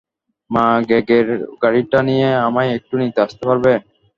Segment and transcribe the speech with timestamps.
[0.51, 1.27] মা, গ্রেগের
[1.63, 3.71] গাড়িটা নিয়ে আমায় একটু নিতে আসতে পারবে?